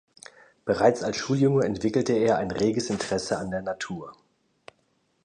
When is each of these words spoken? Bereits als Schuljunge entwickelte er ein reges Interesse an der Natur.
Bereits 0.65 1.03
als 1.03 1.17
Schuljunge 1.17 1.63
entwickelte 1.63 2.13
er 2.13 2.39
ein 2.39 2.49
reges 2.49 2.89
Interesse 2.89 3.37
an 3.37 3.51
der 3.51 3.61
Natur. 3.61 4.15